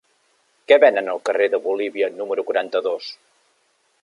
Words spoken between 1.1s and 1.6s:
al carrer